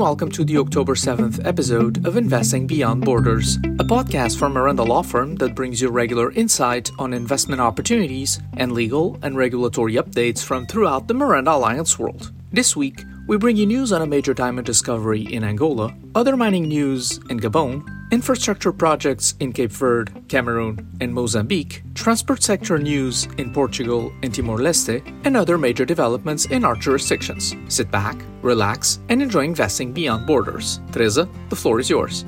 and 0.00 0.06
welcome 0.06 0.30
to 0.30 0.46
the 0.46 0.56
October 0.56 0.94
7th 0.94 1.46
episode 1.46 2.06
of 2.06 2.16
Investing 2.16 2.66
Beyond 2.66 3.04
Borders, 3.04 3.56
a 3.56 3.84
podcast 3.84 4.38
from 4.38 4.54
Miranda 4.54 4.82
Law 4.82 5.02
Firm 5.02 5.36
that 5.36 5.54
brings 5.54 5.82
you 5.82 5.90
regular 5.90 6.32
insight 6.32 6.90
on 6.98 7.12
investment 7.12 7.60
opportunities 7.60 8.40
and 8.56 8.72
legal 8.72 9.18
and 9.20 9.36
regulatory 9.36 9.96
updates 9.96 10.42
from 10.42 10.66
throughout 10.66 11.06
the 11.06 11.12
Miranda 11.12 11.52
Alliance 11.52 11.98
world. 11.98 12.32
This 12.50 12.74
week, 12.74 13.04
we 13.28 13.36
bring 13.36 13.58
you 13.58 13.66
news 13.66 13.92
on 13.92 14.00
a 14.00 14.06
major 14.06 14.32
diamond 14.32 14.64
discovery 14.64 15.20
in 15.20 15.44
Angola, 15.44 15.94
other 16.14 16.34
mining 16.34 16.66
news 16.66 17.18
in 17.28 17.38
Gabon, 17.38 17.84
infrastructure 18.10 18.72
projects 18.72 19.34
in 19.40 19.52
Cape 19.52 19.70
Verde, 19.70 20.12
Cameroon, 20.28 20.86
and 21.00 21.14
Mozambique, 21.14 21.82
transport 21.94 22.42
sector 22.42 22.78
news 22.78 23.26
in 23.38 23.52
Portugal 23.52 24.12
and 24.22 24.34
Timor 24.34 24.58
Leste, 24.58 25.00
and 25.24 25.36
other 25.36 25.56
major 25.56 25.84
developments 25.84 26.46
in 26.46 26.64
our 26.64 26.74
jurisdictions. 26.74 27.54
Sit 27.68 27.90
back, 27.90 28.16
relax, 28.42 29.00
and 29.08 29.22
enjoy 29.22 29.44
investing 29.44 29.92
beyond 29.92 30.26
borders. 30.26 30.80
Teresa, 30.92 31.28
the 31.48 31.56
floor 31.56 31.80
is 31.80 31.90
yours. 31.90 32.24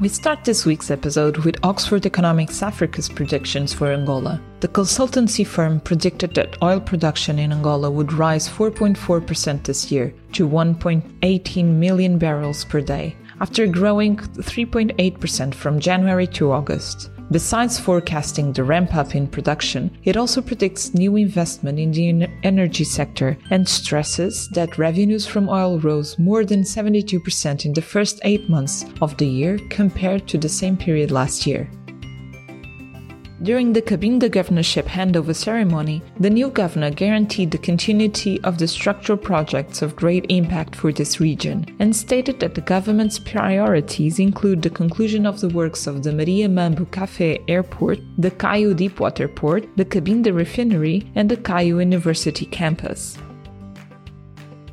We 0.00 0.08
start 0.08 0.44
this 0.44 0.64
week's 0.64 0.90
episode 0.90 1.36
with 1.44 1.62
Oxford 1.62 2.06
Economics 2.06 2.62
Africa's 2.62 3.06
predictions 3.06 3.74
for 3.74 3.92
Angola. 3.92 4.40
The 4.60 4.68
consultancy 4.68 5.46
firm 5.46 5.78
predicted 5.78 6.34
that 6.36 6.56
oil 6.62 6.80
production 6.80 7.38
in 7.38 7.52
Angola 7.52 7.90
would 7.90 8.14
rise 8.14 8.48
4.4% 8.48 9.62
this 9.62 9.92
year 9.92 10.14
to 10.32 10.48
1.18 10.48 11.64
million 11.66 12.16
barrels 12.16 12.64
per 12.64 12.80
day, 12.80 13.14
after 13.40 13.66
growing 13.66 14.16
3.8% 14.16 15.54
from 15.54 15.80
January 15.80 16.26
to 16.26 16.52
August. 16.52 17.10
Besides 17.30 17.78
forecasting 17.78 18.52
the 18.52 18.64
ramp 18.64 18.96
up 18.96 19.14
in 19.14 19.28
production, 19.28 19.96
it 20.02 20.16
also 20.16 20.42
predicts 20.42 20.94
new 20.94 21.14
investment 21.14 21.78
in 21.78 21.92
the 21.92 22.28
energy 22.42 22.82
sector 22.82 23.38
and 23.50 23.68
stresses 23.68 24.48
that 24.48 24.78
revenues 24.78 25.26
from 25.26 25.48
oil 25.48 25.78
rose 25.78 26.18
more 26.18 26.44
than 26.44 26.62
72% 26.62 27.64
in 27.64 27.72
the 27.72 27.82
first 27.82 28.20
eight 28.24 28.50
months 28.50 28.84
of 29.00 29.16
the 29.16 29.26
year 29.26 29.60
compared 29.70 30.26
to 30.26 30.38
the 30.38 30.48
same 30.48 30.76
period 30.76 31.12
last 31.12 31.46
year. 31.46 31.70
During 33.42 33.72
the 33.72 33.80
Cabinda 33.80 34.30
governorship 34.30 34.84
handover 34.84 35.34
ceremony, 35.34 36.02
the 36.18 36.28
new 36.28 36.50
governor 36.50 36.90
guaranteed 36.90 37.50
the 37.50 37.56
continuity 37.56 38.38
of 38.42 38.58
the 38.58 38.68
structural 38.68 39.16
projects 39.16 39.80
of 39.80 39.96
great 39.96 40.26
impact 40.28 40.76
for 40.76 40.92
this 40.92 41.20
region 41.20 41.64
and 41.78 41.96
stated 41.96 42.38
that 42.40 42.54
the 42.54 42.60
government's 42.60 43.18
priorities 43.18 44.18
include 44.18 44.60
the 44.60 44.68
conclusion 44.68 45.24
of 45.24 45.40
the 45.40 45.48
works 45.48 45.86
of 45.86 46.02
the 46.02 46.12
Maria 46.12 46.50
Mambo 46.50 46.84
Cafe 46.84 47.42
Airport, 47.48 48.00
the 48.18 48.30
Caio 48.30 48.74
Deepwater 48.74 49.26
Port, 49.26 49.66
the 49.74 49.86
Cabinda 49.86 50.34
Refinery, 50.34 51.10
and 51.14 51.30
the 51.30 51.38
Caio 51.38 51.78
University 51.78 52.44
campus. 52.44 53.16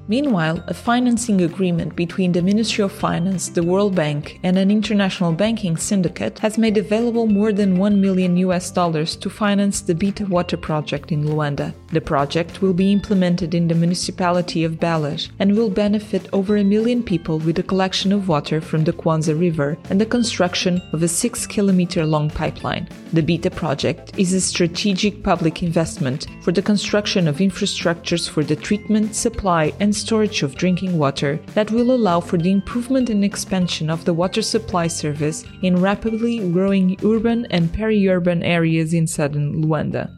Meanwhile, 0.10 0.64
a 0.68 0.74
financing 0.74 1.42
agreement 1.42 1.98
between 1.98 2.32
the 2.32 2.42
Ministry 2.42 2.82
of 2.82 2.94
Finance, 2.94 3.50
the 3.50 3.64
World 3.64 3.94
Bank, 3.94 4.40
and 4.42 4.58
an 4.58 4.72
international 4.72 5.34
banking 5.34 5.76
syndicate 5.76 6.40
has 6.40 6.58
made 6.58 6.78
available 6.78 7.28
more 7.28 7.52
than 7.52 7.78
1 7.78 8.00
million 8.00 8.38
US 8.38 8.72
dollars 8.72 9.18
to 9.18 9.30
finance 9.30 9.82
the 9.82 9.94
Bita 9.94 10.30
Water 10.30 10.56
project 10.56 11.12
in 11.12 11.26
Luanda. 11.26 11.74
The 11.92 12.00
project 12.00 12.62
will 12.62 12.74
be 12.74 12.94
implemented 12.94 13.54
in 13.54 13.68
the 13.68 13.76
municipality 13.76 14.64
of 14.64 14.80
Belas 14.80 15.30
and 15.40 15.58
will 15.58 15.70
benefit 15.70 16.30
over 16.32 16.56
a 16.56 16.64
million 16.64 17.04
people 17.04 17.40
with 17.40 17.58
the 17.58 17.64
collection 17.64 18.14
of 18.14 18.30
water 18.30 18.62
from 18.62 18.86
the 18.86 18.94
Kwanza 18.94 19.38
River 19.38 19.78
and 19.90 20.00
the 20.00 20.06
construction 20.06 20.82
of 20.94 21.04
a 21.04 21.08
6 21.08 21.46
kilometer 21.48 22.06
long 22.06 22.30
pipeline. 22.30 22.88
The 23.12 23.24
Bita 23.24 23.54
project 23.54 24.18
is 24.18 24.32
a 24.32 24.40
strategic 24.40 25.22
public 25.22 25.64
investment 25.64 26.28
for 26.42 26.54
the 26.54 26.62
construction 26.62 27.28
of 27.28 27.38
infrastructures 27.38 28.30
for 28.30 28.44
the 28.44 28.56
treatment, 28.56 29.14
supply, 29.14 29.74
and 29.82 29.97
storage 29.98 30.44
of 30.44 30.56
drinking 30.56 30.98
water 30.98 31.40
that 31.56 31.72
will 31.72 31.92
allow 31.92 32.20
for 32.20 32.38
the 32.38 32.52
improvement 32.52 33.10
and 33.10 33.24
expansion 33.24 33.90
of 33.90 34.06
the 34.06 34.14
water 34.14 34.42
supply 34.42 34.88
service 34.88 35.44
in 35.62 35.82
rapidly 35.82 36.40
growing 36.52 36.98
urban 37.04 37.46
and 37.50 37.74
peri-urban 37.74 38.44
areas 38.44 38.94
in 38.94 39.08
southern 39.08 39.64
Luanda. 39.64 40.10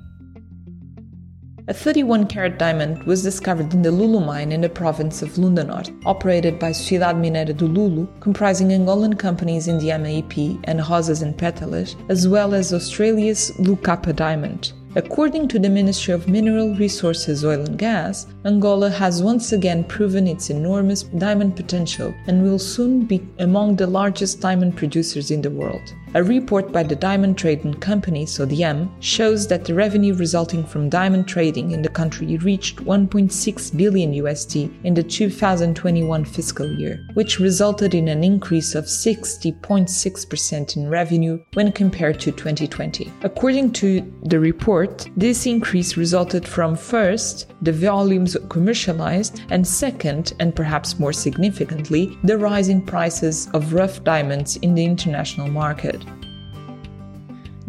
A 1.69 1.73
31 1.73 2.25
carat 2.25 2.57
diamond 2.57 3.03
was 3.03 3.21
discovered 3.21 3.71
in 3.75 3.83
the 3.83 3.91
Lulu 3.91 4.19
mine 4.19 4.51
in 4.51 4.61
the 4.61 4.69
province 4.69 5.21
of 5.21 5.37
Lunda 5.37 5.63
Norte, 5.63 5.91
operated 6.03 6.57
by 6.57 6.71
Sociedade 6.71 7.21
Mineira 7.21 7.55
do 7.55 7.67
Lulu, 7.67 8.07
comprising 8.21 8.69
Angolan 8.69 9.19
companies 9.19 9.67
Endiama 9.67 10.17
EP 10.17 10.59
and 10.63 10.79
Rosas 10.89 11.21
and 11.21 11.37
Pétalas, 11.37 11.95
as 12.09 12.27
well 12.27 12.55
as 12.55 12.73
Australia's 12.73 13.51
Lucapa 13.59 14.15
diamond. 14.15 14.73
According 14.95 15.47
to 15.49 15.59
the 15.59 15.69
Ministry 15.69 16.15
of 16.15 16.27
Mineral 16.27 16.73
Resources, 16.73 17.45
Oil 17.45 17.61
and 17.61 17.77
Gas, 17.77 18.25
Angola 18.45 18.89
has 18.89 19.21
once 19.21 19.51
again 19.51 19.83
proven 19.83 20.25
its 20.25 20.49
enormous 20.49 21.03
diamond 21.03 21.57
potential 21.57 22.13
and 22.27 22.41
will 22.41 22.57
soon 22.57 23.03
be 23.03 23.27
among 23.39 23.75
the 23.75 23.85
largest 23.85 24.39
diamond 24.39 24.77
producers 24.77 25.29
in 25.29 25.41
the 25.41 25.51
world. 25.51 25.93
A 26.15 26.23
report 26.23 26.71
by 26.71 26.81
the 26.81 26.95
Diamond 26.95 27.37
Trading 27.37 27.75
Company, 27.75 28.25
SODIAM, 28.25 28.89
shows 28.99 29.47
that 29.47 29.65
the 29.65 29.75
revenue 29.75 30.15
resulting 30.15 30.63
from 30.63 30.89
diamond 30.89 31.27
trading 31.27 31.69
in 31.69 31.83
the 31.83 31.89
country 31.89 32.37
reached 32.37 32.77
1.6 32.77 33.77
billion 33.77 34.13
USD 34.13 34.71
in 34.85 34.95
the 34.95 35.03
2021 35.03 36.25
fiscal 36.25 36.71
year, 36.79 37.05
which 37.13 37.39
resulted 37.39 37.93
in 37.93 38.07
an 38.07 38.23
increase 38.23 38.73
of 38.73 38.85
60.6% 38.85 40.77
in 40.77 40.89
revenue 40.89 41.39
when 41.53 41.71
compared 41.71 42.19
to 42.21 42.31
2020. 42.31 43.11
According 43.21 43.73
to 43.73 44.01
the 44.23 44.39
report, 44.39 45.07
this 45.15 45.45
increase 45.45 45.95
resulted 45.95 46.47
from 46.47 46.75
first, 46.75 47.53
the 47.61 47.71
volumes 47.71 48.28
commercialized, 48.49 49.41
and 49.49 49.67
second, 49.67 50.33
and 50.39 50.55
perhaps 50.55 50.99
more 50.99 51.13
significantly, 51.13 52.17
the 52.23 52.37
rise 52.37 52.69
in 52.69 52.81
prices 52.81 53.49
of 53.53 53.73
rough 53.73 54.03
diamonds 54.03 54.57
in 54.57 54.75
the 54.75 54.85
international 54.85 55.47
market. 55.47 56.03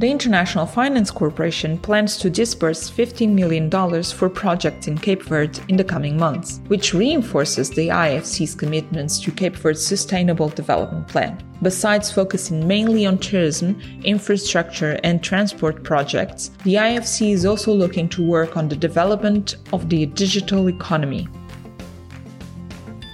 The 0.00 0.10
International 0.10 0.64
Finance 0.64 1.10
Corporation 1.10 1.76
plans 1.76 2.16
to 2.16 2.30
disburse 2.30 2.90
$15 2.90 3.34
million 3.34 3.70
for 4.02 4.30
projects 4.30 4.86
in 4.86 4.96
Cape 4.96 5.22
Verde 5.24 5.60
in 5.68 5.76
the 5.76 5.84
coming 5.84 6.16
months, 6.16 6.62
which 6.68 6.94
reinforces 6.94 7.68
the 7.68 7.88
IFC's 7.88 8.54
commitments 8.54 9.20
to 9.20 9.30
Cape 9.30 9.56
Verde's 9.56 9.86
Sustainable 9.86 10.48
Development 10.48 11.06
Plan. 11.06 11.38
Besides 11.60 12.10
focusing 12.10 12.66
mainly 12.66 13.04
on 13.04 13.18
tourism, 13.18 13.78
infrastructure, 14.02 14.98
and 15.04 15.22
transport 15.22 15.84
projects, 15.84 16.50
the 16.64 16.76
IFC 16.76 17.32
is 17.32 17.44
also 17.44 17.70
looking 17.70 18.08
to 18.08 18.26
work 18.26 18.56
on 18.56 18.70
the 18.70 18.76
development 18.76 19.56
of 19.74 19.90
the 19.90 20.06
digital 20.06 20.70
economy. 20.70 21.28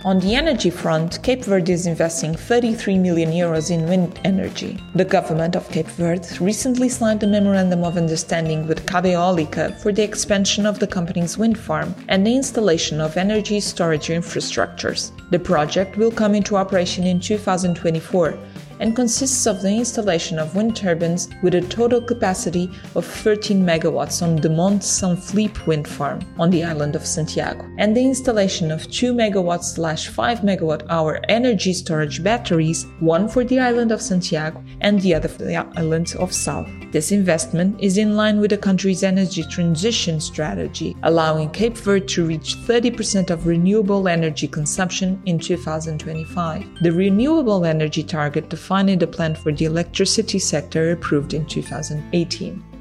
On 0.07 0.21
the 0.21 0.37
energy 0.37 0.71
front, 0.71 1.21
Cape 1.25 1.43
Verde 1.43 1.73
is 1.73 1.85
investing 1.85 2.33
33 2.37 2.97
million 2.97 3.33
euros 3.33 3.73
in 3.73 3.89
wind 3.89 4.21
energy. 4.23 4.79
The 4.95 5.05
government 5.05 5.57
of 5.57 5.69
Cape 5.73 5.89
Verde 5.89 6.29
recently 6.39 6.89
signed 6.89 7.25
a 7.25 7.27
memorandum 7.27 7.83
of 7.83 7.97
understanding 7.97 8.69
with 8.69 8.87
Cabeólica 8.87 9.77
for 9.81 9.91
the 9.91 10.05
expansion 10.05 10.65
of 10.65 10.79
the 10.79 10.87
company's 10.87 11.37
wind 11.37 11.59
farm 11.59 11.93
and 12.07 12.25
the 12.25 12.37
installation 12.37 13.01
of 13.01 13.17
energy 13.17 13.59
storage 13.59 14.07
infrastructures. 14.07 15.11
The 15.31 15.41
project 15.41 15.97
will 15.97 16.13
come 16.13 16.37
into 16.37 16.55
operation 16.55 17.03
in 17.03 17.19
2024 17.19 18.39
and 18.81 18.97
consists 18.97 19.47
of 19.47 19.63
the 19.63 19.71
installation 19.71 20.39
of 20.39 20.55
wind 20.55 20.77
turbines 20.77 21.29
with 21.43 21.55
a 21.55 21.61
total 21.61 22.01
capacity 22.01 22.71
of 22.95 23.05
13 23.05 23.65
megawatts 23.65 24.23
on 24.23 24.37
the 24.37 24.51
Mont 24.51 24.83
Saint 24.83 25.23
Philippe 25.23 25.61
wind 25.67 25.89
farm 25.89 26.21
on 26.39 26.51
the 26.51 26.65
island 26.65 26.97
of 26.97 27.07
Santiago, 27.07 27.69
and 27.79 27.97
the 27.97 28.05
installation 28.05 28.71
of 28.71 28.91
2 28.91 29.13
megawatt 29.13 29.63
slash 29.63 30.09
5 30.09 30.41
megawatt 30.41 30.87
hour 30.89 31.21
energy 31.29 31.73
storage 31.73 32.23
batteries, 32.23 32.87
one 33.01 33.29
for 33.29 33.45
the 33.45 33.59
island 33.59 33.93
of 33.93 34.03
Santiago 34.03 34.63
and 34.81 35.01
the 35.01 35.15
other 35.15 35.29
for 35.29 35.45
the 35.45 35.57
island 35.57 36.15
of 36.19 36.33
Sal. 36.33 36.67
This 36.93 37.13
investment 37.13 37.81
is 37.81 37.99
in 37.99 38.17
line 38.17 38.41
with 38.41 38.51
the 38.51 38.59
country's 38.59 39.03
energy 39.03 39.43
transition 39.43 40.21
strategy, 40.21 40.97
allowing 41.03 41.51
Cape 41.51 41.77
Verde 41.77 42.07
to 42.07 42.27
reach 42.27 42.57
30% 42.57 43.31
of 43.31 43.47
renewable 43.47 44.09
energy 44.09 44.49
consumption 44.49 45.21
in 45.27 45.39
2025. 45.39 46.83
The 46.83 46.93
renewable 46.93 47.65
energy 47.65 48.03
target 48.03 48.49
in 48.89 48.99
the 48.99 49.07
plan 49.07 49.35
for 49.35 49.53
the 49.53 49.65
electricity 49.65 50.39
sector 50.39 50.93
approved 50.93 51.35
in 51.35 51.47
2018. 51.47 52.76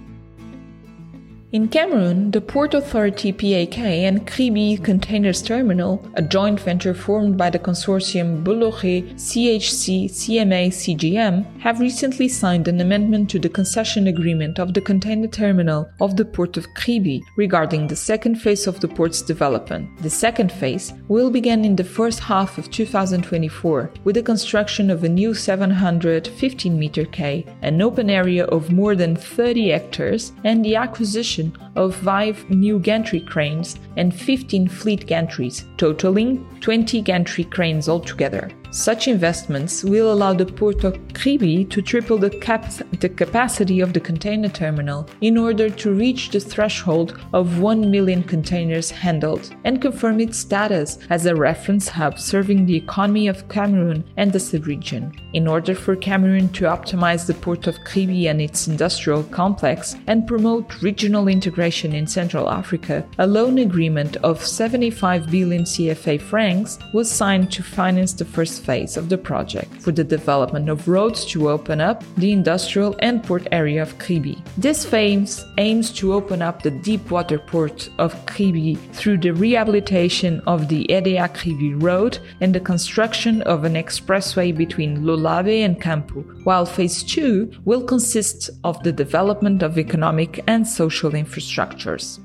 In 1.52 1.68
Cameroon, 1.68 2.32
the 2.32 2.42
Port 2.42 2.74
Authority 2.74 3.32
PAK 3.32 3.78
and 3.78 4.26
Kribi 4.26 4.84
Containers 4.84 5.44
Terminal, 5.44 6.04
a 6.16 6.22
joint 6.22 6.60
venture 6.60 6.96
formed 6.96 7.38
by 7.38 7.52
the 7.52 7.60
consortium 7.60 8.44
Bolloré 8.44 9.14
CHC 9.14 10.06
CMA 10.06 10.68
CGM, 10.70 11.46
have 11.60 11.80
recently 11.80 12.28
signed 12.28 12.68
an 12.68 12.82
amendment 12.82 13.30
to 13.30 13.40
the 13.40 13.48
concession 13.48 14.08
agreement 14.08 14.60
of 14.60 14.74
the 14.74 14.82
container 14.82 15.28
terminal 15.28 15.88
of 16.02 16.18
the 16.18 16.26
Port 16.26 16.58
of 16.58 16.68
Kribi 16.74 17.22
regarding 17.38 17.88
the 17.88 17.96
second 17.96 18.36
phase 18.36 18.66
of 18.66 18.80
the 18.80 18.88
port's 18.88 19.22
development. 19.22 19.88
The 20.02 20.10
second 20.10 20.52
phase 20.52 20.94
will 21.08 21.30
begin 21.30 21.64
in 21.64 21.76
the 21.76 21.84
first 21.84 22.22
half 22.22 22.58
of 22.58 22.72
2024 22.72 23.92
with 24.04 24.16
the 24.16 24.24
construction 24.24 24.90
of 24.90 25.04
a 25.04 25.10
new 25.10 25.36
715 25.36 26.78
meter 26.78 27.06
quay, 27.06 27.46
an 27.62 27.84
open 27.84 28.10
area 28.10 28.46
of 28.46 28.72
more 28.72 28.96
than 28.96 29.16
30 29.16 29.70
hectares, 29.70 30.34
and 30.44 30.66
the 30.66 30.76
acquisition 30.76 31.35
acquisition 31.40 31.72
of 31.76 31.96
5 31.96 32.50
new 32.50 32.80
gantry 32.80 33.20
cranes 33.20 33.80
and 33.98 34.14
15 34.14 34.68
fleet 34.68 35.06
gantries, 35.08 35.66
totaling 35.78 36.46
20 36.62 37.02
gantry 37.02 37.44
cranes 37.44 37.90
altogether. 37.90 38.50
Such 38.76 39.08
investments 39.08 39.86
will 39.86 40.12
allow 40.12 40.34
the 40.34 40.46
Port 40.46 40.84
of 40.84 40.98
Kribi 41.14 41.64
to 41.70 41.82
triple 41.82 42.18
the, 42.18 42.30
cap- 42.30 42.74
the, 43.00 43.08
capacity 43.08 43.80
of 43.80 43.94
the 43.94 44.02
container 44.02 44.50
terminal 44.50 45.08
in 45.22 45.38
order 45.38 45.70
to 45.70 45.94
reach 45.94 46.32
the 46.32 46.42
threshold 46.42 47.18
of 47.32 47.60
1 47.60 47.90
million 47.90 48.22
containers 48.22 48.92
handled 48.92 49.56
and 49.64 49.82
confirm 49.82 50.20
its 50.20 50.38
status 50.38 51.00
as 51.10 51.26
a 51.26 51.34
reference 51.34 51.88
hub 51.88 52.20
serving 52.20 52.66
the 52.66 52.76
economy 52.76 53.30
of 53.30 53.48
Cameroon 53.48 54.04
and 54.18 54.34
the 54.34 54.42
sub-region. 54.42 55.14
In 55.32 55.48
order 55.48 55.74
for 55.74 55.96
Cameroon 55.96 56.50
to 56.50 56.66
optimize 56.66 57.28
the 57.28 57.34
Port 57.34 57.68
of 57.68 57.80
Kribi 57.86 58.30
and 58.30 58.42
its 58.42 58.68
industrial 58.68 59.24
complex 59.24 59.96
and 60.08 60.28
promote 60.28 60.82
regional 60.82 61.30
integration 61.30 61.94
in 61.94 62.08
Central 62.08 62.50
Africa, 62.50 63.08
a 63.20 63.26
loan 63.26 63.58
agreement 63.60 64.18
of 64.18 64.46
75 64.46 65.32
billion 65.32 65.64
CFA 65.64 66.20
francs 66.20 66.78
was 66.94 67.10
signed 67.10 67.54
to 67.54 67.64
finance 67.64 68.12
the 68.12 68.26
first 68.26 68.65
phase 68.66 68.98
of 68.98 69.10
the 69.10 69.18
project 69.18 69.72
for 69.82 69.92
the 69.92 70.04
development 70.04 70.70
of 70.70 70.88
roads 70.88 71.26
to 71.26 71.50
open 71.50 71.80
up 71.80 72.04
the 72.18 72.32
industrial 72.32 72.96
and 73.00 73.24
port 73.24 73.48
area 73.52 73.82
of 73.82 73.98
Kribi. 74.00 74.38
This 74.58 74.86
phase 74.86 75.44
aims 75.58 75.92
to 75.94 76.14
open 76.14 76.42
up 76.42 76.62
the 76.62 76.72
deep 76.72 77.12
water 77.12 77.40
port 77.40 77.90
of 78.00 78.14
Kribi 78.26 78.78
through 78.94 79.20
the 79.20 79.32
rehabilitation 79.32 80.42
of 80.48 80.68
the 80.68 80.86
Edea 80.90 81.28
Kribi 81.38 81.74
road 81.82 82.20
and 82.42 82.54
the 82.54 82.60
construction 82.60 83.42
of 83.44 83.64
an 83.64 83.76
expressway 83.76 84.56
between 84.56 85.04
Lolabe 85.04 85.64
and 85.64 85.82
Campo, 85.82 86.22
while 86.44 86.66
phase 86.66 87.04
2 87.04 87.52
will 87.66 87.84
consist 87.84 88.50
of 88.64 88.82
the 88.84 88.92
development 88.92 89.62
of 89.62 89.78
economic 89.78 90.44
and 90.48 90.68
social 90.68 91.12
infrastructures. 91.12 92.20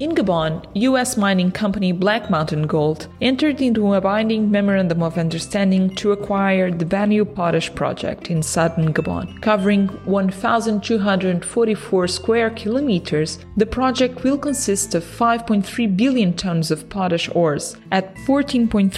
In 0.00 0.10
Gabon, 0.10 0.66
U.S. 0.74 1.16
mining 1.16 1.52
company 1.52 1.92
Black 1.92 2.28
Mountain 2.28 2.66
Gold 2.66 3.06
entered 3.20 3.60
into 3.60 3.94
a 3.94 4.00
binding 4.00 4.50
memorandum 4.50 5.04
of 5.04 5.18
understanding 5.18 5.94
to 5.94 6.10
acquire 6.10 6.72
the 6.72 6.84
Banio 6.84 7.24
Potash 7.24 7.72
project 7.72 8.28
in 8.28 8.42
southern 8.42 8.92
Gabon. 8.92 9.40
Covering 9.40 9.86
1,244 10.04 12.08
square 12.08 12.50
kilometers, 12.50 13.38
the 13.56 13.66
project 13.66 14.24
will 14.24 14.36
consist 14.36 14.96
of 14.96 15.04
5.3 15.04 15.96
billion 15.96 16.32
tons 16.32 16.72
of 16.72 16.88
potash 16.88 17.30
ores 17.32 17.76
at 17.92 18.16
14.3% 18.16 18.90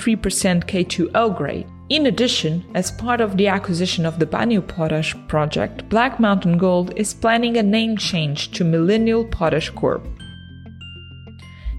K2O 0.65 1.37
grade. 1.37 1.67
In 1.91 2.07
addition, 2.07 2.65
as 2.75 2.91
part 2.91 3.21
of 3.21 3.37
the 3.37 3.49
acquisition 3.49 4.07
of 4.07 4.19
the 4.19 4.27
Banio 4.27 4.67
Potash 4.67 5.15
project, 5.29 5.91
Black 5.91 6.19
Mountain 6.19 6.57
Gold 6.57 6.95
is 6.97 7.13
planning 7.13 7.59
a 7.59 7.63
name 7.63 7.99
change 7.99 8.51
to 8.53 8.65
Millennial 8.65 9.27
Potash 9.27 9.69
Corp. 9.71 10.09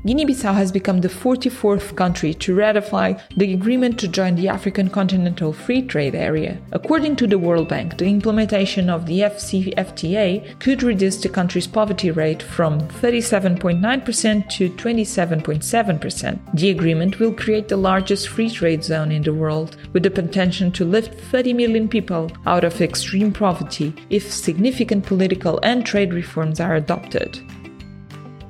Guinea 0.06 0.26
Bissau 0.26 0.54
has 0.54 0.72
become 0.72 1.02
the 1.02 1.10
44th 1.10 1.96
country 1.98 2.34
to 2.36 2.56
ratify 2.56 3.14
the 3.36 3.54
agreement 3.54 4.00
to 4.00 4.08
join 4.08 4.36
the 4.36 4.48
African 4.48 4.90
Continental 4.90 5.52
Free 5.52 5.82
Trade 5.82 6.16
Area. 6.16 6.58
According 6.72 7.18
to 7.18 7.28
the 7.28 7.40
World 7.40 7.68
Bank, 7.68 7.98
the 7.98 8.06
implementation 8.06 8.90
of 8.90 9.06
the 9.06 9.22
AfCFTA 9.22 10.60
could 10.60 10.84
reduce 10.84 11.18
the 11.18 11.28
country's 11.28 11.68
poverty 11.68 12.12
rate 12.12 12.42
from 12.42 12.80
37.9% 12.80 14.50
to 14.50 14.70
27.7%. 14.70 16.40
The 16.54 16.70
agreement 16.70 17.20
will 17.20 17.34
create 17.34 17.68
the 17.68 17.76
largest 17.76 18.30
free 18.30 18.50
trade 18.50 18.84
zone 18.84 19.12
in 19.12 19.24
the 19.24 19.34
world, 19.34 19.76
with 19.92 20.04
the 20.04 20.12
potential 20.12 20.72
to 20.72 20.86
lift 20.86 21.20
30 21.20 21.54
million 21.54 21.90
people 21.90 22.32
out 22.46 22.64
of 22.64 22.82
extreme 22.82 23.34
poverty 23.34 23.94
if 24.10 24.32
significant 24.32 25.06
political 25.06 25.60
and 25.64 25.86
trade 25.86 26.14
reforms 26.14 26.62
are 26.62 26.76
adopted. 26.76 27.42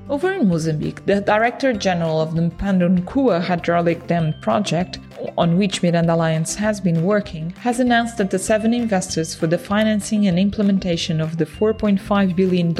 Over 0.10 0.32
in 0.34 0.48
Mozambique, 0.48 1.06
the 1.06 1.20
Director 1.20 1.74
General 1.74 2.22
of 2.22 2.34
the 2.34 2.42
Mphanda 2.44 2.88
Nkuwa 2.88 3.42
Hydraulic 3.42 4.08
Dam 4.08 4.34
project 4.40 5.00
on 5.38 5.58
which 5.58 5.84
Miranda 5.84 6.14
Alliance 6.14 6.56
has 6.56 6.82
been 6.82 7.04
working, 7.04 7.52
has 7.60 7.80
announced 7.80 8.18
that 8.18 8.32
the 8.32 8.40
seven 8.40 8.74
investors 8.74 9.36
for 9.36 9.48
the 9.48 9.58
financing 9.58 10.28
and 10.28 10.40
implementation 10.40 11.22
of 11.22 11.38
the 11.38 11.46
$4.5 11.46 12.36
billion 12.36 12.74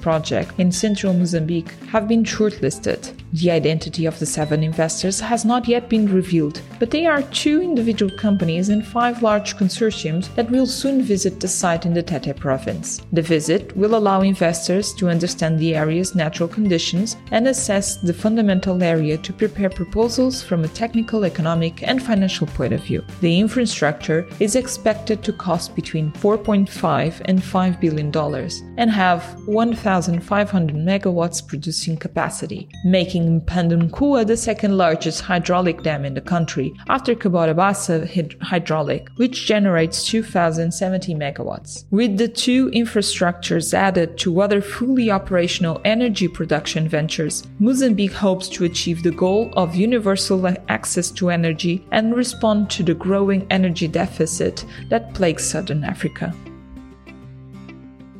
project 0.00 0.58
in 0.58 0.72
central 0.72 1.12
Mozambique 1.12 1.72
have 1.90 2.08
been 2.08 2.24
shortlisted. 2.24 3.12
The 3.32 3.50
identity 3.50 4.04
of 4.04 4.18
the 4.18 4.26
seven 4.26 4.62
investors 4.62 5.18
has 5.20 5.46
not 5.46 5.66
yet 5.66 5.88
been 5.88 6.12
revealed, 6.12 6.60
but 6.78 6.90
they 6.90 7.06
are 7.06 7.22
two 7.22 7.62
individual 7.62 8.14
companies 8.18 8.68
and 8.68 8.86
five 8.86 9.22
large 9.22 9.56
consortiums 9.56 10.34
that 10.34 10.50
will 10.50 10.66
soon 10.66 11.00
visit 11.00 11.40
the 11.40 11.48
site 11.48 11.86
in 11.86 11.94
the 11.94 12.02
Tete 12.02 12.36
province. 12.36 13.00
The 13.12 13.22
visit 13.22 13.74
will 13.74 13.94
allow 13.94 14.20
investors 14.20 14.92
to 14.94 15.08
understand 15.08 15.58
the 15.58 15.74
area's 15.74 16.14
natural 16.14 16.48
conditions 16.48 17.16
and 17.30 17.48
assess 17.48 17.96
the 17.96 18.12
fundamental 18.12 18.82
area 18.82 19.16
to 19.16 19.32
prepare 19.32 19.70
proposals 19.70 20.42
from 20.42 20.64
a 20.64 20.68
technical, 20.68 21.24
economic, 21.24 21.81
and 21.82 22.02
financial 22.02 22.46
point 22.46 22.72
of 22.72 22.82
view. 22.82 23.04
The 23.20 23.38
infrastructure 23.38 24.26
is 24.40 24.56
expected 24.56 25.22
to 25.22 25.32
cost 25.32 25.74
between 25.74 26.12
4.5 26.12 27.22
and 27.24 27.42
5 27.42 27.80
billion 27.80 28.10
dollars 28.10 28.62
and 28.76 28.90
have 28.90 29.22
1,500 29.46 30.76
megawatts 30.76 31.46
producing 31.46 31.96
capacity, 31.96 32.68
making 32.84 33.40
Mphanda 33.40 33.76
Nkuwa 33.88 34.26
the 34.26 34.36
second 34.36 34.76
largest 34.76 35.20
hydraulic 35.20 35.82
dam 35.82 36.04
in 36.04 36.14
the 36.14 36.20
country, 36.20 36.72
after 36.88 37.14
Cahora 37.14 37.54
Bassa 37.54 38.06
Hydraulic, 38.42 39.08
which 39.16 39.46
generates 39.46 40.06
2,070 40.06 41.14
megawatts. 41.14 41.84
With 41.90 42.18
the 42.18 42.28
two 42.28 42.70
infrastructures 42.70 43.74
added 43.74 44.18
to 44.18 44.40
other 44.40 44.60
fully 44.60 45.10
operational 45.10 45.80
energy 45.84 46.28
production 46.28 46.88
ventures, 46.88 47.46
Mozambique 47.58 48.12
hopes 48.12 48.48
to 48.50 48.64
achieve 48.64 49.02
the 49.02 49.10
goal 49.10 49.52
of 49.54 49.74
universal 49.74 50.46
access 50.68 51.10
to 51.12 51.30
energy 51.30 51.71
and 51.90 52.14
respond 52.14 52.70
to 52.70 52.82
the 52.82 52.94
growing 52.94 53.46
energy 53.50 53.88
deficit 53.88 54.64
that 54.88 55.14
plagues 55.14 55.44
southern 55.44 55.84
Africa. 55.84 56.34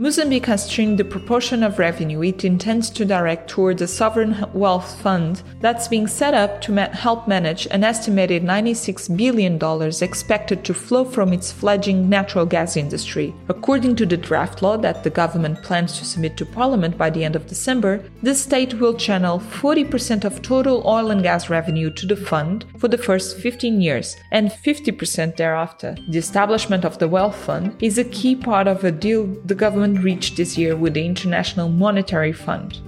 Mozambique 0.03 0.47
has 0.47 0.69
trimmed 0.69 0.99
the 0.99 1.05
proportion 1.05 1.63
of 1.63 1.79
revenue 1.79 2.25
it 2.25 2.45
intends 2.45 2.91
to 2.91 3.05
direct 3.05 3.49
toward 3.49 3.81
a 3.81 3.87
sovereign 3.87 4.45
wealth 4.53 5.01
fund 5.01 5.45
that's 5.61 5.87
being 5.87 6.09
set 6.09 6.35
up 6.35 6.61
to 6.61 6.73
ma- 6.73 6.89
help 6.89 7.29
manage 7.29 7.69
an 7.69 7.85
estimated 7.85 8.43
$96 8.43 9.17
billion 9.17 9.61
expected 10.03 10.65
to 10.65 10.75
flow 10.75 11.05
from 11.05 11.33
its 11.33 11.53
fledgling 11.53 12.09
natural 12.09 12.45
gas 12.45 12.77
industry. 12.77 13.33
According 13.49 13.95
to 13.95 14.05
the 14.05 14.17
draft 14.17 14.61
law 14.61 14.77
that 14.77 15.05
the 15.05 15.11
government 15.11 15.63
plans 15.63 15.97
to 16.01 16.05
submit 16.05 16.37
to 16.39 16.47
Parliament 16.47 16.99
by 16.99 17.09
the 17.09 17.25
end 17.25 17.37
of 17.37 17.47
December, 17.47 18.05
the 18.25 18.35
state 18.35 18.81
will 18.81 18.95
channel 18.95 19.39
40% 19.39 20.25
of 20.25 20.43
total 20.43 20.83
oil 20.85 21.13
and 21.13 21.23
gas 21.23 21.49
revenue 21.49 21.91
to 21.91 22.07
the 22.07 22.17
fund 22.17 22.65
for 22.77 22.89
the 22.89 22.99
first 22.99 23.39
15 23.39 23.81
years 23.81 24.17
and 24.33 24.51
50% 24.51 25.37
thereafter. 25.37 25.95
The 26.09 26.19
establishment 26.19 26.85
of 26.85 26.99
the 26.99 27.07
wealth 27.07 27.37
fund 27.37 27.81
is 27.81 27.99
a 27.99 28.05
key 28.05 28.35
part 28.35 28.67
of 28.67 28.83
a 28.83 28.91
deal 28.91 29.27
the 29.45 29.55
government 29.55 29.92
reached 29.99 30.37
this 30.37 30.57
year 30.57 30.77
with 30.77 30.95
the 30.95 31.05
International 31.05 31.69
Monetary 31.69 32.33
Fund. 32.33 32.79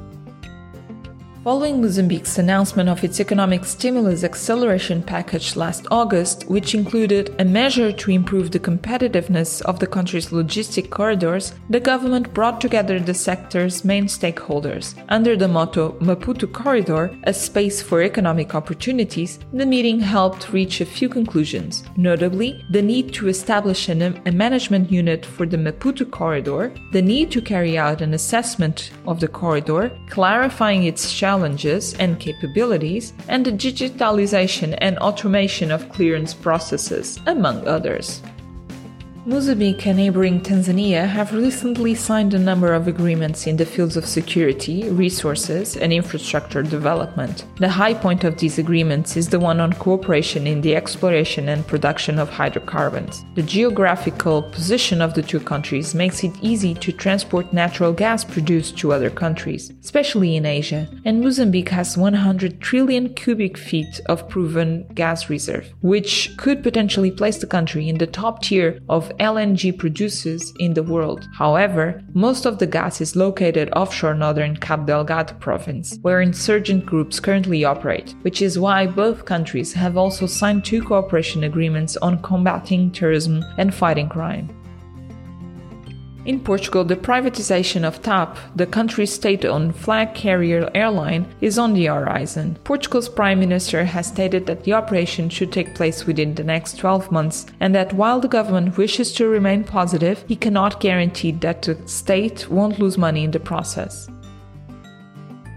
Following 1.44 1.82
Mozambique's 1.82 2.38
announcement 2.38 2.88
of 2.88 3.04
its 3.04 3.20
economic 3.20 3.66
stimulus 3.66 4.24
acceleration 4.24 5.02
package 5.02 5.56
last 5.56 5.86
August, 5.90 6.44
which 6.44 6.74
included 6.74 7.36
a 7.38 7.44
measure 7.44 7.92
to 7.92 8.10
improve 8.10 8.50
the 8.50 8.58
competitiveness 8.58 9.60
of 9.60 9.78
the 9.78 9.86
country's 9.86 10.30
logistic 10.30 10.88
corridors, 10.88 11.52
the 11.68 11.80
government 11.80 12.32
brought 12.32 12.62
together 12.62 12.98
the 12.98 13.12
sector's 13.12 13.84
main 13.84 14.06
stakeholders. 14.06 14.94
Under 15.10 15.36
the 15.36 15.46
motto 15.46 15.92
Maputo 16.00 16.50
Corridor, 16.50 17.14
a 17.24 17.34
space 17.34 17.82
for 17.82 18.00
economic 18.00 18.54
opportunities, 18.54 19.38
the 19.52 19.66
meeting 19.66 20.00
helped 20.00 20.50
reach 20.50 20.80
a 20.80 20.86
few 20.86 21.10
conclusions, 21.10 21.84
notably 21.98 22.64
the 22.70 22.80
need 22.80 23.12
to 23.12 23.28
establish 23.28 23.90
an, 23.90 24.00
a 24.24 24.32
management 24.32 24.90
unit 24.90 25.26
for 25.26 25.44
the 25.44 25.58
Maputo 25.58 26.10
Corridor, 26.10 26.72
the 26.92 27.02
need 27.02 27.30
to 27.32 27.42
carry 27.42 27.76
out 27.76 28.00
an 28.00 28.14
assessment 28.14 28.92
of 29.06 29.20
the 29.20 29.28
corridor, 29.28 29.94
clarifying 30.08 30.84
its 30.84 31.12
challenges 31.34 31.94
and 31.94 32.20
capabilities, 32.20 33.12
and 33.28 33.44
the 33.44 33.50
digitalization 33.50 34.78
and 34.78 34.96
automation 34.98 35.72
of 35.72 35.88
clearance 35.88 36.32
processes, 36.32 37.18
among 37.26 37.66
others. 37.66 38.22
Mozambique 39.26 39.87
and 39.87 39.97
neighboring 39.97 40.38
Tanzania 40.43 41.09
have 41.09 41.33
recently 41.33 41.95
signed 41.95 42.35
a 42.35 42.38
number 42.38 42.75
of 42.75 42.87
agreements 42.87 43.47
in 43.47 43.57
the 43.57 43.64
fields 43.64 43.97
of 43.97 44.04
security, 44.04 44.90
resources, 44.90 45.78
and 45.78 45.95
infrastructure 45.95 46.62
development. 46.62 47.47
The 47.57 47.71
high 47.71 47.95
point 47.95 48.25
of 48.25 48.37
these 48.37 48.59
agreements 48.59 49.16
is 49.16 49.31
the 49.31 49.40
one 49.40 49.61
on 49.61 49.73
cooperation 49.73 50.47
in 50.47 50.61
the 50.61 50.76
exploration 50.76 51.49
and 51.49 51.66
production 51.66 52.19
of 52.19 52.28
hydrocarbons. 52.28 53.25
The 53.35 53.43
geographical 53.43 54.43
position 54.43 55.00
of 55.00 55.14
the 55.14 55.23
two 55.23 55.40
countries 55.40 55.95
makes 55.95 56.23
it 56.23 56.33
easy 56.43 56.75
to 56.75 56.93
transport 56.93 57.50
natural 57.50 57.95
gas 57.95 58.25
produced 58.25 58.76
to 58.78 58.93
other 58.93 59.09
countries, 59.09 59.73
especially 59.81 60.37
in 60.37 60.45
Asia, 60.45 60.87
and 61.07 61.23
Mozambique 61.23 61.71
has 61.71 61.97
100 61.97 62.61
trillion 62.61 63.14
cubic 63.14 63.57
feet 63.57 64.02
of 64.04 64.28
proven 64.28 64.87
gas 64.88 65.31
reserve, 65.31 65.73
which 65.81 66.37
could 66.37 66.62
potentially 66.62 67.11
place 67.11 67.38
the 67.38 67.47
country 67.47 67.88
in 67.88 67.97
the 67.97 68.07
top 68.07 68.43
tier 68.43 68.78
of 68.90 69.13
LNG 69.18 69.76
producers 69.76 70.52
in 70.59 70.75
the 70.75 70.83
world. 70.83 71.28
However, 71.35 72.02
most 72.14 72.47
of 72.47 72.59
the 72.59 72.66
gas 72.66 73.00
is 73.00 73.16
located 73.16 73.71
offshore 73.75 74.14
northern 74.14 74.56
Cabo 74.56 74.85
Delgado 74.85 75.35
province, 75.35 75.99
where 76.02 76.21
insurgent 76.21 76.87
groups 76.87 77.18
currently 77.18 77.64
operate, 77.64 78.14
which 78.23 78.42
is 78.42 78.59
why 78.59 78.87
both 78.87 79.25
countries 79.25 79.73
have 79.73 79.97
also 79.97 80.26
signed 80.26 80.64
two 80.64 80.83
cooperation 80.83 81.44
agreements 81.44 81.97
on 81.97 82.23
combating 82.23 82.92
terrorism 82.92 83.42
and 83.59 83.75
fighting 83.75 84.09
crime. 84.09 84.53
In 86.25 86.40
Portugal, 86.40 86.85
the 86.85 86.97
privatization 86.97 87.85
of 87.85 88.00
TAP, 88.00 88.38
the 88.57 88.66
country's 88.66 89.12
state 89.12 89.45
owned 89.45 89.76
flag 89.76 90.14
carrier 90.14 90.71
airline, 90.75 91.26
is 91.43 91.59
on 91.59 91.75
the 91.75 91.87
horizon. 91.87 92.57
Portugal's 92.64 93.11
Prime 93.11 93.38
Minister 93.38 93.85
has 93.85 94.07
stated 94.07 94.47
that 94.47 94.64
the 94.64 94.73
operation 94.73 95.28
should 95.28 95.52
take 95.52 95.75
place 95.75 96.07
within 96.07 96.35
the 96.35 96.43
next 96.43 96.78
12 96.78 97.12
months 97.12 97.45
and 97.61 97.75
that 97.75 97.93
while 97.93 98.21
the 98.21 98.28
government 98.28 98.78
wishes 98.78 99.12
to 99.12 99.28
remain 99.28 99.64
positive, 99.64 100.25
he 100.26 100.37
cannot 100.37 100.81
guarantee 100.81 101.33
that 101.33 101.61
the 101.61 101.76
state 101.87 102.49
won't 102.49 102.78
lose 102.78 102.97
money 102.97 103.25
in 103.25 103.31
the 103.31 103.40
process. 103.40 104.09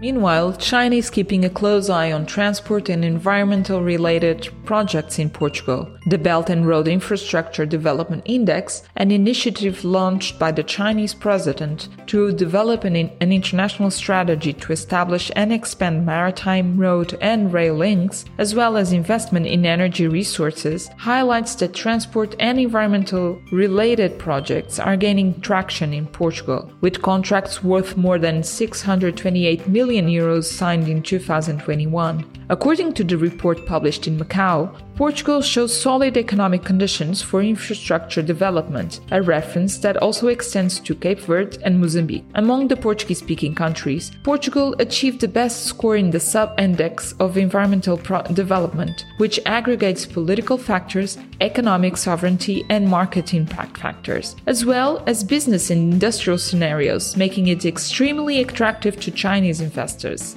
Meanwhile, 0.00 0.58
China 0.58 0.94
is 0.94 1.10
keeping 1.10 1.44
a 1.44 1.50
close 1.50 1.90
eye 1.90 2.12
on 2.12 2.24
transport 2.24 2.88
and 2.88 3.04
environmental 3.04 3.82
related 3.82 4.48
projects 4.64 5.18
in 5.18 5.28
Portugal. 5.28 5.92
The 6.06 6.18
Belt 6.18 6.50
and 6.50 6.66
Road 6.66 6.86
Infrastructure 6.86 7.66
Development 7.66 8.22
Index, 8.24 8.84
an 8.94 9.10
initiative 9.10 9.84
launched 9.84 10.38
by 10.38 10.52
the 10.52 10.62
Chinese 10.62 11.14
president 11.14 11.88
to 12.06 12.30
develop 12.32 12.84
an, 12.84 12.94
an 12.94 13.32
international 13.32 13.90
strategy 13.90 14.52
to 14.52 14.72
establish 14.72 15.32
and 15.34 15.52
expand 15.52 16.06
maritime, 16.06 16.78
road, 16.78 17.18
and 17.20 17.52
rail 17.52 17.74
links, 17.74 18.24
as 18.38 18.54
well 18.54 18.76
as 18.76 18.92
investment 18.92 19.46
in 19.46 19.66
energy 19.66 20.06
resources, 20.06 20.88
highlights 20.96 21.56
that 21.56 21.74
transport 21.74 22.36
and 22.38 22.60
environmental 22.60 23.42
related 23.50 24.16
projects 24.16 24.78
are 24.78 24.96
gaining 24.96 25.40
traction 25.40 25.92
in 25.92 26.06
Portugal, 26.06 26.70
with 26.82 27.02
contracts 27.02 27.64
worth 27.64 27.96
more 27.96 28.18
than 28.18 28.44
628 28.44 29.66
million 29.66 29.87
billion 29.88 30.06
euros 30.06 30.44
signed 30.44 30.86
in 30.86 31.02
2021. 31.02 32.22
According 32.50 32.92
to 32.92 33.02
the 33.02 33.16
report 33.16 33.64
published 33.64 34.06
in 34.06 34.18
Macau, 34.18 34.70
Portugal 34.98 35.40
shows 35.40 35.80
solid 35.80 36.16
economic 36.16 36.64
conditions 36.64 37.22
for 37.22 37.40
infrastructure 37.40 38.20
development, 38.20 38.98
a 39.12 39.22
reference 39.22 39.78
that 39.78 39.96
also 39.98 40.26
extends 40.26 40.80
to 40.80 40.92
Cape 40.92 41.20
Verde 41.20 41.56
and 41.62 41.80
Mozambique. 41.80 42.24
Among 42.34 42.66
the 42.66 42.74
Portuguese 42.74 43.20
speaking 43.20 43.54
countries, 43.54 44.10
Portugal 44.24 44.74
achieved 44.80 45.20
the 45.20 45.28
best 45.28 45.66
score 45.66 45.94
in 45.94 46.10
the 46.10 46.18
sub 46.18 46.52
index 46.58 47.12
of 47.20 47.36
environmental 47.36 47.96
pro- 47.96 48.24
development, 48.24 49.06
which 49.18 49.38
aggregates 49.46 50.04
political 50.04 50.58
factors, 50.58 51.16
economic 51.40 51.96
sovereignty, 51.96 52.66
and 52.68 52.88
market 52.88 53.34
impact 53.34 53.78
factors, 53.78 54.34
as 54.48 54.66
well 54.66 55.04
as 55.06 55.22
business 55.22 55.70
and 55.70 55.92
industrial 55.92 56.38
scenarios, 56.38 57.16
making 57.16 57.46
it 57.46 57.64
extremely 57.64 58.40
attractive 58.40 58.98
to 58.98 59.12
Chinese 59.12 59.60
investors. 59.60 60.34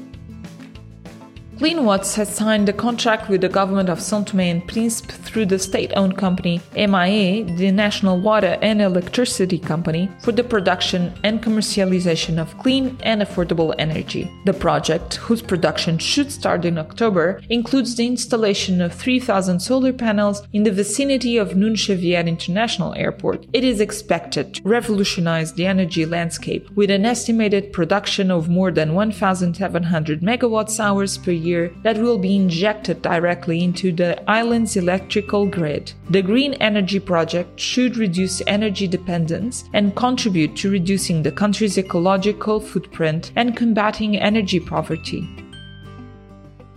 CleanWatts 1.61 2.15
has 2.15 2.35
signed 2.35 2.67
a 2.69 2.73
contract 2.73 3.29
with 3.29 3.41
the 3.41 3.47
government 3.47 3.87
of 3.87 3.99
São 3.99 4.25
Tomé 4.25 4.49
and 4.49 4.67
Príncipe 4.67 5.11
through 5.11 5.45
the 5.45 5.59
state-owned 5.59 6.17
company 6.17 6.59
MIA, 6.75 7.43
the 7.55 7.69
National 7.69 8.19
Water 8.19 8.57
and 8.63 8.81
Electricity 8.81 9.59
Company, 9.59 10.09
for 10.21 10.31
the 10.31 10.43
production 10.43 11.13
and 11.23 11.43
commercialization 11.43 12.41
of 12.41 12.57
clean 12.57 12.97
and 13.03 13.21
affordable 13.21 13.75
energy. 13.77 14.27
The 14.45 14.55
project, 14.55 15.17
whose 15.17 15.43
production 15.43 15.99
should 15.99 16.31
start 16.31 16.65
in 16.65 16.79
October, 16.79 17.39
includes 17.49 17.95
the 17.95 18.07
installation 18.07 18.81
of 18.81 18.95
3,000 18.95 19.59
solar 19.59 19.93
panels 19.93 20.41
in 20.53 20.63
the 20.63 20.71
vicinity 20.71 21.37
of 21.37 21.55
Nuno 21.55 21.75
International 21.75 22.95
Airport. 22.95 23.45
It 23.53 23.63
is 23.63 23.79
expected 23.79 24.55
to 24.55 24.61
revolutionize 24.63 25.53
the 25.53 25.67
energy 25.67 26.07
landscape 26.07 26.71
with 26.71 26.89
an 26.89 27.05
estimated 27.05 27.71
production 27.71 28.31
of 28.31 28.49
more 28.49 28.71
than 28.71 28.95
1,700 28.95 30.21
megawatts 30.21 30.79
hours 30.79 31.19
per 31.19 31.29
year 31.29 31.50
year 31.51 31.73
that 31.83 31.97
will 31.97 32.17
be 32.17 32.35
injected 32.35 33.01
directly 33.01 33.63
into 33.63 33.91
the 33.91 34.11
island's 34.29 34.75
electrical 34.77 35.45
grid. 35.45 35.93
The 36.09 36.21
Green 36.21 36.53
Energy 36.55 36.99
Project 36.99 37.59
should 37.59 37.97
reduce 37.97 38.41
energy 38.47 38.87
dependence 38.87 39.65
and 39.73 39.95
contribute 39.95 40.55
to 40.57 40.71
reducing 40.71 41.23
the 41.23 41.31
country's 41.31 41.77
ecological 41.77 42.59
footprint 42.59 43.31
and 43.35 43.57
combating 43.57 44.17
energy 44.17 44.59
poverty. 44.59 45.40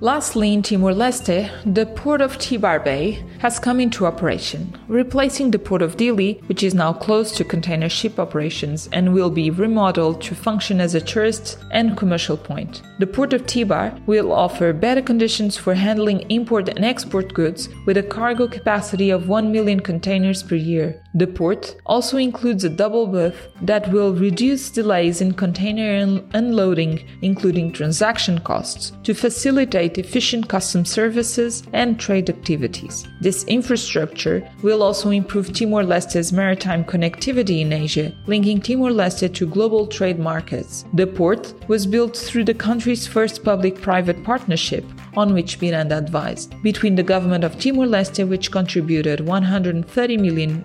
Lastly, 0.01 0.53
in 0.53 0.63
Timor 0.63 0.93
Leste, 0.93 1.49
the 1.73 1.87
port 1.87 2.21
of 2.21 2.37
Tibar 2.39 2.83
Bay 2.83 3.25
has 3.39 3.61
come 3.61 3.79
into 3.79 4.07
operation, 4.07 4.77
replacing 4.89 5.53
the 5.53 5.59
port 5.59 5.83
of 5.83 5.97
Dili, 5.97 6.43
which 6.49 6.65
is 6.65 6.75
now 6.75 6.93
closed 6.93 7.37
to 7.37 7.45
container 7.45 7.89
ship 7.89 8.19
operations 8.19 8.89
and 8.93 9.15
will 9.15 9.31
be 9.31 9.51
remodeled 9.51 10.21
to 10.23 10.35
function 10.35 10.81
as 10.81 10.97
a 10.97 11.01
tourist 11.01 11.59
and 11.71 11.97
commercial 11.97 12.37
point. 12.37 12.83
The 12.99 13.07
port 13.07 13.33
of 13.33 13.47
Tibar 13.47 14.05
will 14.07 14.33
offer 14.33 14.73
better 14.73 15.01
conditions 15.01 15.57
for 15.57 15.75
handling 15.75 16.29
import 16.29 16.69
and 16.71 16.85
export 16.85 17.33
goods 17.33 17.69
with 17.87 17.97
a 17.97 18.03
cargo 18.03 18.49
capacity 18.49 19.11
of 19.11 19.29
1 19.29 19.53
million 19.53 19.79
containers 19.79 20.43
per 20.43 20.57
year. 20.57 21.01
The 21.15 21.29
port 21.29 21.77
also 21.87 22.17
includes 22.17 22.65
a 22.65 22.69
double 22.69 23.07
berth 23.07 23.49
that 23.63 23.93
will 23.93 24.13
reduce 24.13 24.71
delays 24.71 25.21
in 25.21 25.35
container 25.35 26.21
unloading, 26.35 27.07
including 27.23 27.71
transaction 27.71 28.41
costs, 28.41 28.91
to 29.05 29.15
facilitate 29.15 29.94
efficient 29.99 30.49
custom 30.49 30.85
services 30.85 31.63
and 31.73 31.99
trade 31.99 32.29
activities. 32.31 33.07
This 33.21 33.45
infrastructure 33.45 34.49
will 34.63 34.83
also 34.83 35.11
improve 35.11 35.53
Timor 35.53 35.83
Leste's 35.83 36.33
maritime 36.33 36.85
connectivity 36.85 37.61
in 37.61 37.73
Asia, 37.73 38.13
linking 38.27 38.61
Timor 38.61 38.91
Leste 38.91 39.33
to 39.35 39.47
global 39.47 39.87
trade 39.87 40.19
markets. 40.19 40.85
The 40.95 41.07
port 41.07 41.55
was 41.69 41.87
built 41.87 42.17
through 42.17 42.45
the 42.45 42.55
country's 42.55 43.07
first 43.07 43.45
public 43.45 43.81
private 43.81 44.23
partnership, 44.25 44.85
on 45.17 45.35
which 45.35 45.61
Miranda 45.61 45.99
advised, 45.99 46.55
between 46.63 46.95
the 46.95 47.03
government 47.03 47.45
of 47.45 47.59
Timor 47.59 47.87
Leste, 47.87 48.29
which 48.29 48.51
contributed 48.51 49.21
$130 49.21 50.19
million 50.19 50.63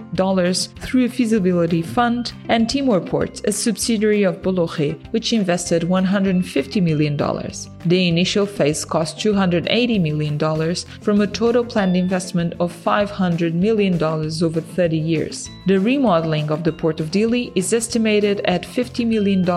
through 0.80 1.06
a 1.06 1.10
feasibility 1.10 1.82
fund, 1.82 2.34
and 2.48 2.70
Timor 2.70 3.00
Ports, 3.00 3.42
a 3.46 3.52
subsidiary 3.52 4.24
of 4.24 4.42
Bolloré, 4.42 5.12
which 5.12 5.34
invested 5.34 5.84
$150 5.84 6.82
million. 6.82 7.18
The 7.86 8.08
initial 8.08 8.46
phase 8.46 8.84
cost 8.84 9.18
$280 9.18 10.02
million 10.02 10.76
from 11.02 11.22
a 11.22 11.28
total 11.28 11.64
planned 11.64 11.96
investment 11.96 12.54
of 12.60 12.74
$500 12.74 13.54
million 13.54 14.02
over 14.04 14.62
30 14.62 14.98
years. 14.98 15.50
The 15.66 15.80
remodeling 15.80 16.52
of 16.52 16.64
the 16.64 16.74
Port 16.74 17.00
of 17.00 17.12
Dili 17.12 17.52
is 17.56 17.74
estimated 17.74 18.42
at 18.42 18.64
$50 18.64 19.08
million 19.08 19.48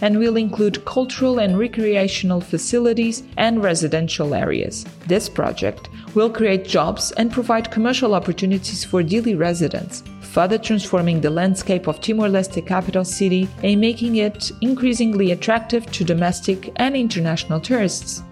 and 0.00 0.18
will 0.18 0.36
include 0.36 0.84
cultural 0.84 1.38
and 1.38 1.58
recreational 1.58 2.40
facilities 2.40 3.22
and 3.36 3.62
residential 3.62 4.29
areas. 4.34 4.84
This 5.06 5.28
project 5.28 5.88
will 6.14 6.30
create 6.30 6.64
jobs 6.64 7.12
and 7.12 7.32
provide 7.32 7.70
commercial 7.70 8.14
opportunities 8.14 8.84
for 8.84 9.02
Dili 9.02 9.38
residents, 9.38 10.02
further 10.20 10.58
transforming 10.58 11.20
the 11.20 11.30
landscape 11.30 11.86
of 11.86 12.00
Timor 12.00 12.28
Leste 12.28 12.64
capital 12.66 13.04
city 13.04 13.48
and 13.62 13.80
making 13.80 14.16
it 14.16 14.50
increasingly 14.60 15.32
attractive 15.32 15.90
to 15.92 16.04
domestic 16.04 16.72
and 16.76 16.96
international 16.96 17.60
tourists. 17.60 18.22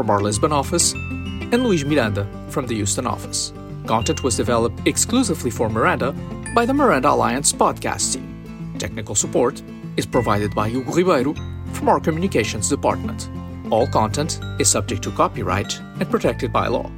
from 0.00 0.08
our 0.08 0.20
Lisbon 0.20 0.50
office 0.50 0.94
and 0.94 1.62
Luis 1.62 1.84
Miranda 1.84 2.26
from 2.48 2.66
the 2.66 2.76
Houston 2.76 3.06
office. 3.06 3.52
Content 3.86 4.22
was 4.22 4.34
developed 4.34 4.80
exclusively 4.88 5.50
for 5.50 5.68
Miranda 5.68 6.12
by 6.54 6.64
the 6.64 6.72
Miranda 6.72 7.10
Alliance 7.10 7.52
podcast 7.52 8.14
team. 8.14 8.74
Technical 8.78 9.14
support 9.14 9.62
is 9.98 10.06
provided 10.06 10.54
by 10.54 10.70
Hugo 10.70 10.90
Ribeiro 10.92 11.34
from 11.74 11.90
our 11.90 12.00
communications 12.00 12.70
department. 12.70 13.28
All 13.70 13.86
content 13.86 14.40
is 14.58 14.70
subject 14.70 15.02
to 15.02 15.10
copyright 15.10 15.78
and 15.78 16.08
protected 16.08 16.50
by 16.50 16.68
law. 16.68 16.90